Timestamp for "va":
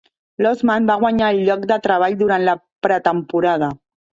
0.91-0.95